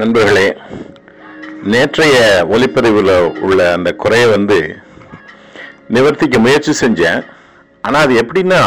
[0.00, 0.48] நண்பர்களே
[1.72, 2.16] நேற்றைய
[2.54, 3.14] ஒளிப்பதிவில்
[3.46, 4.58] உள்ள அந்த குறையை வந்து
[5.94, 7.20] நிவர்த்திக்க முயற்சி செஞ்சேன்.
[7.86, 8.60] ஆனால் அது எப்படின்னா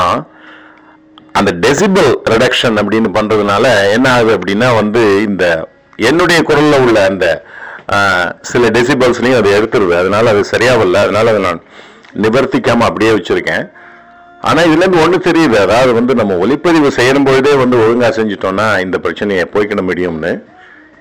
[1.39, 5.45] அந்த டெசிபிள் ரிடக்ஷன் அப்படின்னு பண்ணுறதுனால என்ன ஆகுது அப்படின்னா வந்து இந்த
[6.09, 7.25] என்னுடைய குரலில் உள்ள அந்த
[8.51, 9.95] சில டெசிபல்ஸ்லையும் அது எடுத்துருது.
[10.01, 10.73] அதனால் அது சரியா
[11.05, 11.65] அதனால் அதை நான்
[12.25, 13.65] நிவர்த்திக்காமல் அப்படியே வச்சுருக்கேன்.
[14.49, 15.57] ஆனால் இதுலேருந்து ஒன்று தெரியுது.
[15.65, 20.33] அதாவது வந்து நம்ம ஒளிப்பதிவு செய்யும் பொழுதே வந்து ஒழுங்காக செஞ்சிட்டோம்னா இந்த பிரச்சனையை போய்க்கிட முடியும்னு.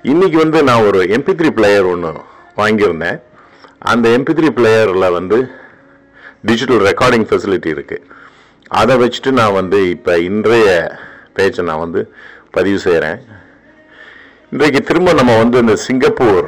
[0.04, 2.10] இன்றைக்கி வந்து நான் ஒரு எம்பி த்ரீ பிளேயர் ஒன்று
[2.58, 3.18] வாங்கியிருந்தேன்.
[3.78, 5.38] அந்த எம்பி த்ரீ பிளேயரில் வந்து
[6.48, 8.04] டிஜிட்டல் ரெக்கார்டிங் ஃபெசிலிட்டி இருக்குது
[8.80, 10.68] அதை வச்சுட்டு நான் வந்து இப்போ இன்றைய
[11.36, 12.00] பேச்சை நான் வந்து
[12.50, 13.18] பதிவு செய்கிறேன்
[14.52, 16.42] இன்றைக்கு திரும்ப நம்ம வந்து இந்த சிங்கப்பூர்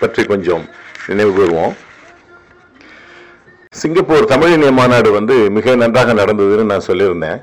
[0.00, 0.64] பற்றி கொஞ்சம்
[1.06, 1.76] நினைவு கூறுவோம்
[3.72, 7.40] சிங்கப்பூர் தமிழ் மாநாடு வந்து மிக நன்றாக நடந்ததுன்னு நான் சொல்லியிருந்தேன்.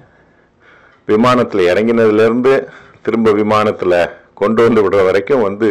[1.07, 2.67] விமானத்தில் இறங்கினதுலேருந்து
[3.01, 3.99] திரும்ப விமானத்தில்
[4.41, 5.67] கொண்டு வந்து விடுற வரைக்கும் வந்து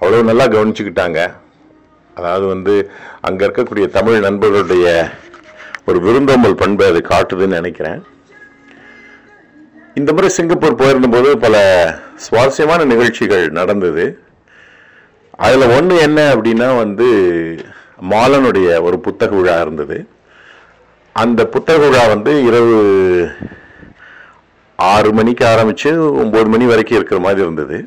[0.00, 1.20] அவ்வளோ நல்லா கவனிச்சுக்கிட்டாங்க.
[2.18, 2.74] அதாவது வந்து
[3.26, 4.86] அங்கே இருக்கக்கூடிய தமிழ் நண்பர்களுடைய
[5.88, 8.00] ஒரு விருந்தோம்பல் பண்பை அது காட்டுதுன்னு நினைக்கிறேன்.
[9.98, 11.56] இந்த முறை சிங்கப்பூர் போயிருந்தபோது பல
[12.24, 14.04] சுவாரஸ்யமான நிகழ்ச்சிகள் நடந்தது.
[15.46, 17.08] அதில் ஒன்று என்ன அப்படின்னா வந்து
[18.12, 19.96] மாலனுடைய ஒரு புத்தக விழா இருந்தது.
[21.22, 22.76] அந்த புத்தக விழா வந்து இரவு
[24.78, 25.90] ஆறு மணிக்கு ஆரம்பித்து
[26.22, 27.78] ஒம்பது மணி வரைக்கும் இருக்கிற மாதிரி இருந்தது.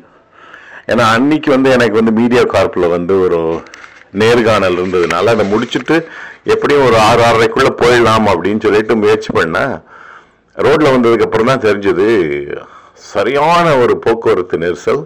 [0.90, 3.38] ஏன்னா அன்னைக்கு வந்து எனக்கு வந்து மீடியா கார்ப்பில் வந்து ஒரு
[4.22, 5.96] நேர்காணல் இருந்ததுனால அதை முடிச்சுட்டு
[6.54, 9.74] எப்படியும் ஒரு ஆறு ஆறரைக்குள்ளே போயிடலாம் அப்படின்னு சொல்லிட்டு முயற்சி பண்ணேன்
[10.56, 12.06] ரோட்டில் வந்ததுக்கப்புறம் தான் தெரிஞ்சது
[13.12, 15.02] சரியான ஒரு போக்குவரத்து நெரிசல்.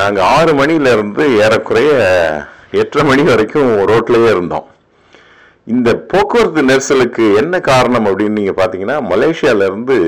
[0.00, 1.90] நாங்கள் ஆறு மணிலேருந்து ஏறக்குறைய
[2.82, 4.66] எட்டரை மணி வரைக்கும் ரோட்லேயே இருந்தோம்.
[5.66, 9.98] இந்த போக்குவரத்து நெரிசலுக்கு என்ன காரணம் அப்படின்னு நீங்கள் பார்த்தீங்கன்னா மலேசியாவிலேருந்து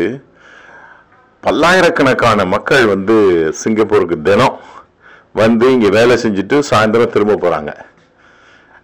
[1.45, 3.17] பல்லாயிரக்கணக்கான மக்கள் வந்து
[3.63, 4.57] சிங்கப்பூருக்கு தினம்
[5.41, 7.73] வந்து இங்கே வேலை செஞ்சுட்டு சாயந்தரம் திரும்ப போகிறாங்க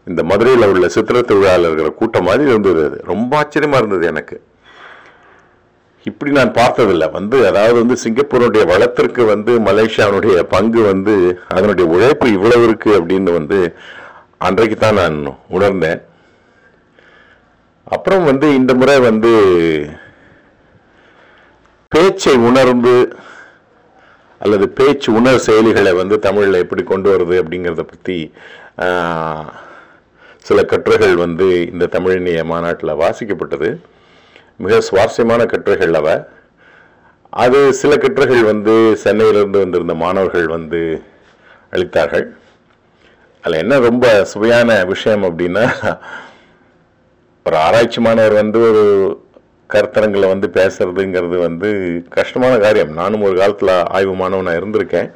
[0.09, 2.99] இந்த மதுரையில் உள்ள சித்திரை திருவிழாவில் இருக்கிற கூட்டம் மாதிரி இருந்தது அது.
[3.05, 4.37] ரொம்ப ஆச்சரியமாக இருந்தது எனக்கு.
[6.07, 7.09] இப்படி நான் பார்த்ததில்லை.
[7.11, 11.15] வந்து அதாவது வந்து சிங்கப்பூருடைய வளத்திற்கு வந்து மலேசியாவுடைய பங்கு வந்து
[11.57, 13.59] அதனுடைய உழைப்பு இவ்வளவு இருக்குது அப்படின்னு வந்து
[14.49, 15.19] அன்றைக்கு தான் நான்
[15.57, 16.01] உணர்ந்தேன்.
[17.97, 19.33] அப்புறம் வந்து இந்த முறை வந்து
[21.95, 22.93] பேச்சை உணர்ந்து
[24.41, 28.19] அல்லது பேச்சு உணர் செயலிகளை வந்து தமிழில் எப்படி கொண்டு வருது அப்படிங்கிறத பற்றி
[30.49, 33.71] சில கட்டுரைகள் வந்து இந்த தமிழினிய மாநாட்டில் வாசிக்கப்பட்டது.
[34.65, 36.09] மிக சுவாரஸ்யமான கட்டுரைகள் அவ.
[37.45, 38.75] அது சில கட்டுரைகள் வந்து
[39.05, 40.83] சென்னையிலிருந்து வந்திருந்த மாணவர்கள் வந்து
[41.75, 42.27] அளித்தார்கள்.
[43.45, 45.67] அதில் என்ன ரொம்ப சுவையான விஷயம் அப்படின்னா
[47.47, 48.85] ஒரு ஆராய்ச்சி மாணவர் வந்து ஒரு
[49.73, 51.69] கருத்தரங்களை வந்து பேசுறதுங்கிறது வந்து
[52.17, 52.93] கஷ்டமான காரியம்.
[53.01, 55.11] நானும் ஒரு காலத்தில் ஆய்வு மாணவனாக இருந்திருக்கேன்.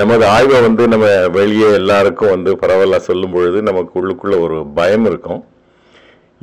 [0.00, 1.08] நமது ஆய்வை வந்து நம்ம
[1.38, 5.42] வெளியே எல்லாருக்கும் வந்து பரவலாக சொல்லும் பொழுது நமக்கு உள்ளுக்குள்ளே ஒரு பயம் இருக்கும்.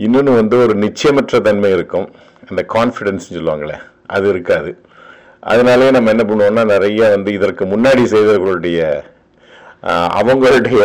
[0.06, 2.08] இன்னொன்று வந்து ஒரு நிச்சயமற்ற தன்மை இருக்கும்.
[2.50, 3.78] அந்த கான்ஃபிடென்ஸ்னு சொல்லுவாங்களே
[4.16, 4.72] அது இருக்காது.
[5.52, 8.80] அதனாலே நம்ம என்ன பண்ணுவோம்னா நிறைய வந்து இதற்கு முன்னாடி செய்தவர்களுடைய
[10.20, 10.82] அவங்களுடைய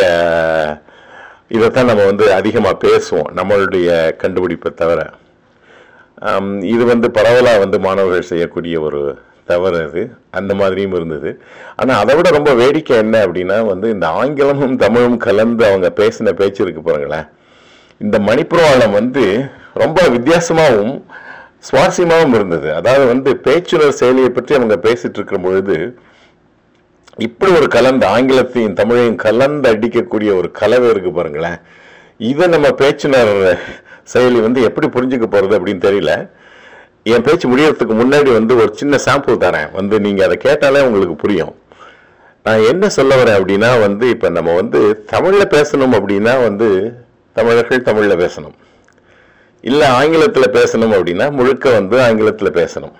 [1.54, 3.88] இதைத்தான் நம்ம வந்து அதிகமாக பேசுவோம் நம்மளுடைய
[4.22, 5.00] கண்டுபிடிப்பை தவிர.
[6.72, 9.00] இது வந்து பரவலாக வந்து மாணவர்கள் செய்யக்கூடிய ஒரு
[9.50, 10.02] தவறு அது.
[10.38, 11.30] அந்த மாதிரியும் இருந்தது.
[11.80, 16.60] ஆனால் அதை விட ரொம்ப வேடிக்கை என்ன அப்படின்னா வந்து இந்த ஆங்கிலமும் தமிழும் கலந்து அவங்க பேசின பேச்சு
[16.64, 17.26] இருக்கு பாருங்களேன்.
[18.04, 19.24] இந்த மணிப்புரவாளம் வந்து
[19.82, 20.96] ரொம்ப வித்தியாசமாகவும்
[21.68, 22.68] சுவாரஸ்யமாகவும் இருந்தது.
[22.74, 25.76] அதாவது வந்து பேச்சுணர் செயலியை பற்றி அவங்க பேசிட்டு இருக்கிற பொழுது
[27.26, 31.58] இப்படி ஒரு கலந்து ஆங்கிலத்தையும் தமிழையும் கலந்து அடிக்கக்கூடிய ஒரு கலவை இருக்கு பாருங்களேன்.
[32.30, 33.34] இதை நம்ம பேச்சுனர்
[34.12, 36.12] செயலி வந்து எப்படி புரிஞ்சுக்க போகிறது அப்படின்னு தெரியல.
[37.12, 39.68] என் பேச்சு முடியறதுக்கு முன்னாடி வந்து ஒரு சின்ன சாம்பிள் தரேன்.
[39.78, 41.54] வந்து நீங்கள் அதை கேட்டாலே உங்களுக்கு புரியும்.
[42.46, 44.80] நான் என்ன சொல்ல வரேன் அப்படின்னா வந்து இப்போ நம்ம வந்து
[45.12, 46.68] தமிழில் பேசணும் அப்படின்னா வந்து
[47.36, 48.56] தமிழர்கள் தமிழில் பேசணும்.
[49.64, 52.94] இல்லை ஆங்கிலத்தில் பேசணும் அப்படின்னா முழுக்க வந்து ஆங்கிலத்தில் பேசணும்.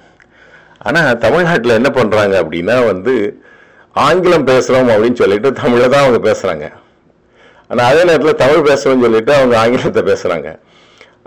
[0.89, 3.15] ஆனால் தமிழ்நாட்டில் என்ன பண்ணுறாங்க அப்படின்னா வந்து
[4.07, 6.67] ஆங்கிலம் பேசுகிறோம் அப்படின்னு சொல்லிட்டு தமிழை தான் அவங்க பேசுகிறாங்க
[7.71, 10.49] ஆனால் அதே நேரத்தில் தமிழ் பேசணும்னு சொல்லிட்டு அவங்க ஆங்கிலத்தை பேசுகிறாங்க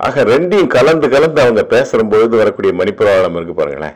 [0.07, 3.95] ஆக ரெண்டையும் கலந்து கலந்து அவங்க பேசுகிறபொழுது வரக்கூடிய மணிப்புராளம் இருக்கு பாருங்களேன்.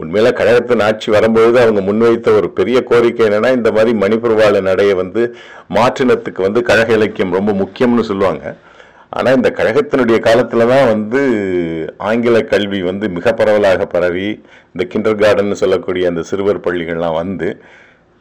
[0.00, 5.22] உண்மையில கழகத்தின் ஆட்சி வரும்பொழுது அவங்க முன்வைத்த ஒரு பெரிய கோரிக்கை என்னன்னா இந்த மாதிரி மணிப்புரவாள நடையை வந்து
[5.76, 8.44] மாற்றினத்துக்கு வந்து கழக இலக்கியம் ரொம்ப முக்கியம்னு சொல்லுவாங்க.
[9.16, 11.20] ஆனால் இந்த கழகத்தினுடைய காலத்தில் தான் வந்து
[12.10, 14.28] ஆங்கில கல்வி வந்து மிக பரவலாக பரவி
[14.72, 17.48] இந்த கிண்டர் கார்டன் சொல்லக்கூடிய அந்த சிறுவர் பள்ளிகள்லாம் வந்து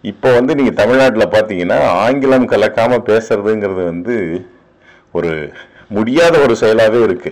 [0.04, 4.16] இப்போ வந்து நீங்கள் தமிழ்நாட்டில் பார்த்தீங்கன்னா ஆங்கிலம் கலக்காமல் பேசுறதுங்கிறது வந்து
[5.18, 5.32] ஒரு
[5.90, 7.32] முடியாத ஒரு செயலாகவே இருக்கு.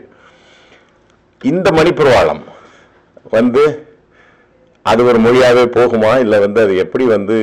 [1.42, 2.44] இந்த மணிப்பிரவாளம்
[3.32, 3.64] வந்து
[4.82, 6.20] அது ஒரு மொழியாகவே போகுமா?
[6.20, 7.36] இல்லை வந்து அது எப்படி வந்து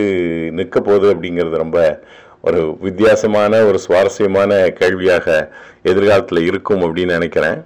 [0.53, 2.03] நிற்க போகுது அப்படிங்கிறது ரொம்ப
[2.41, 5.53] ஒரு வித்தியாசமான ஒரு சுவாரஸ்யமான கேள்வியாக
[5.83, 7.65] எதிர்காலத்தில் இருக்கும் அப்படின்னு நினைக்கிறேன்.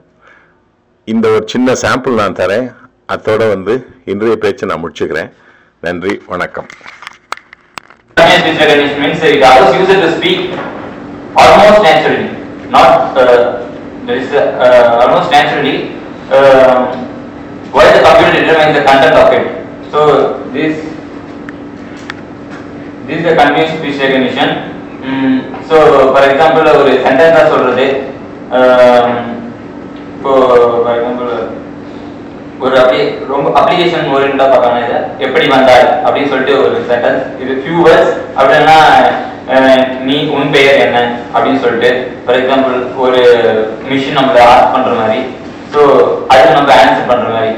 [1.04, 2.74] இந்த ஒரு சின்ன சாம்பிள் நான் தரேன்.
[3.12, 5.30] அத்தோட வந்து இன்றைய பேச்சை நான் முடிச்சுக்கிறேன்.
[5.80, 6.66] நன்றி வணக்கம்.
[8.16, 8.60] It
[9.42, 10.40] allows user to speak
[11.42, 12.24] almost naturally,
[12.68, 13.64] not uh,
[14.06, 15.76] there is a, uh, almost naturally,
[16.30, 16.80] um,
[17.72, 19.46] while the computer determines the content of it.
[19.90, 20.00] So
[20.50, 20.74] this
[23.06, 24.48] this is the continuous speech recognition.
[25.00, 25.76] Mm, so
[26.12, 27.86] for example ஒரு சென்டென்ஸா சொல்றது
[28.52, 29.10] um,
[30.14, 30.30] இப்போ
[30.78, 31.30] for example
[32.60, 37.76] ஒரு அப்படியே ரொம்ப application ஓரியண்டா பார்க்கணும் இதை எப்படி வந்தால் அப்படின்னு சொல்லிட்டு ஒரு சென்டென்ஸ் இது ஃபியூ
[37.86, 39.12] வேர்ட்ஸ் அப்படின்னா அஹ்,
[40.08, 40.98] நீ உன் பெயர் என்ன
[41.32, 41.90] அப்படின்னு சொல்லிட்டு
[42.24, 42.74] ஃபார் எக்ஸாம்பிள்
[43.04, 43.20] ஒரு
[43.90, 45.20] மிஷின் நம்மளை ஆஸ்க் பண்ற மாதிரி.
[45.72, 45.80] ஸோ
[46.32, 47.52] அதை நம்ம ஆன்சர் பண்ற மாதிரி.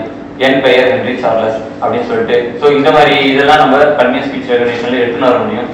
[0.46, 2.36] என் பெயர் ஹென்ரி சார்லஸ் அப்படின்னு சொல்லிட்டு.
[2.60, 5.70] ஸோ இந்த மாதிரி இதெல்லாம் நம்ம கன்வியன்ஸ் ஸ்பீச் ரெகனேஷன்ல எடுத்துன்னு வர முடியும்.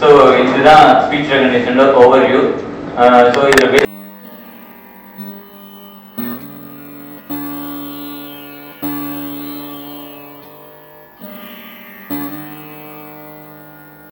[0.00, 0.08] ஸோ
[0.42, 2.42] இதுதான் ஸ்பீச் ரெகனேஷனோட ஓவர் வியூ
[3.36, 3.72] ஸோ இதில்